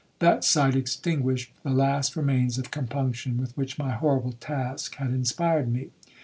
[0.17, 5.71] That sight extinguished the last remains of compunction with which my horrible task had inspired
[5.71, 5.91] me.